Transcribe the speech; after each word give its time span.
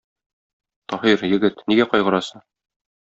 Таһир, 0.93 1.13
егет, 1.33 1.61
нигә 1.73 1.89
кайгырасың? 1.93 2.47